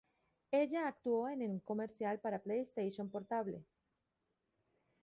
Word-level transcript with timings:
Ella 0.49 0.87
actuó 0.87 1.29
en 1.29 1.43
un 1.43 1.59
comercial 1.59 2.19
para 2.19 2.39
PlayStation 2.41 3.11
Portable. 3.11 3.63